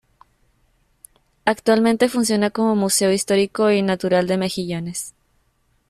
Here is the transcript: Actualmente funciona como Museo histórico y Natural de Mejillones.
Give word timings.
Actualmente 1.45 2.09
funciona 2.09 2.49
como 2.49 2.75
Museo 2.75 3.11
histórico 3.11 3.69
y 3.69 3.83
Natural 3.83 4.25
de 4.25 4.37
Mejillones. 4.39 5.13